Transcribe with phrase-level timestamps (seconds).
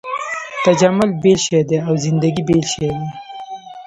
[0.65, 3.05] تجمل بېل شی دی او زندګي بېل شی دی.